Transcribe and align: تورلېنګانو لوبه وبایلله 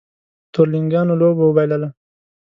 تورلېنګانو 0.53 1.13
لوبه 1.21 1.43
وبایلله 1.45 1.89